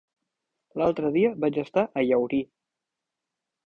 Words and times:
L'altre 0.83 1.13
dia 1.19 1.31
vaig 1.45 1.61
estar 1.65 1.87
a 2.03 2.07
Llaurí. 2.09 2.43